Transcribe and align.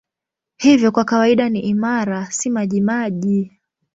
Hivyo 0.57 0.91
kwa 0.91 1.05
kawaida 1.05 1.49
ni 1.49 1.59
imara, 1.59 2.31
si 2.31 2.49
majimaji. 2.49 3.51